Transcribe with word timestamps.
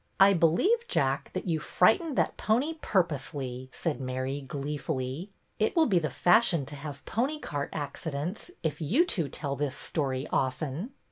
I 0.19 0.33
believe. 0.33 0.87
Jack, 0.87 1.29
that 1.33 1.47
you 1.47 1.59
frightened 1.59 2.17
that 2.17 2.35
pony 2.35 2.73
purposely," 2.81 3.69
said 3.71 4.01
Mary, 4.01 4.41
gleefully.'' 4.41 5.29
It 5.59 5.75
will 5.75 5.85
be 5.85 5.99
the 5.99 6.09
fashion 6.09 6.65
to 6.65 6.75
have 6.75 7.05
pony 7.05 7.37
cart 7.37 7.69
accidents, 7.71 8.49
if 8.63 8.81
you 8.81 9.05
two 9.05 9.29
tell 9.29 9.55
this 9.55 9.75
story 9.75 10.25
often." 10.31 10.93